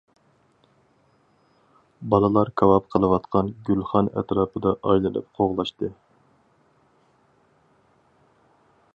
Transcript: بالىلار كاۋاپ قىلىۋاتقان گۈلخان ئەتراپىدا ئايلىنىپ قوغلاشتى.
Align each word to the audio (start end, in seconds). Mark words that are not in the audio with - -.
بالىلار 2.13 2.49
كاۋاپ 2.61 2.87
قىلىۋاتقان 2.95 3.51
گۈلخان 3.69 4.09
ئەتراپىدا 4.21 4.73
ئايلىنىپ 4.93 5.29
قوغلاشتى. 5.39 5.93